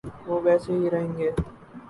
‘وہ 0.27 0.35
ویسے 0.43 0.71
ہی 0.73 0.89
رہیں 0.89 1.13
گے۔ 1.17 1.29